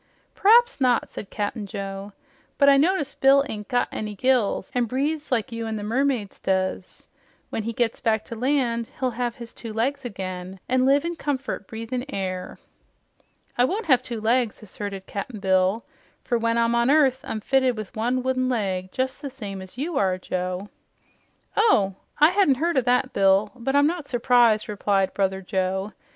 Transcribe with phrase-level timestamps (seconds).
[0.33, 2.13] "P'raps not," said Cap'n Joe,
[2.57, 6.39] "but I notice Bill ain't got any gills an' breathes like you an' the mermaids
[6.39, 7.05] does.
[7.51, 11.17] When he gets back to land, he'll have his two legs again an' live in
[11.17, 12.57] comfort breathin' air."
[13.59, 15.85] "I won't have two legs," asserted Cap'n Bill,
[16.23, 19.77] "for when I'm on earth I'm fitted with one wooden leg, jes' the same as
[19.77, 20.69] you are, Joe."
[21.55, 25.93] "Oh, I hadn't heard o' that, Bill, but I'm not surprised," replied Brother Joe.